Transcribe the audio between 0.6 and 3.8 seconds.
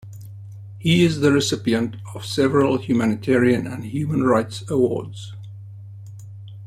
He is the recipient of several humanitarian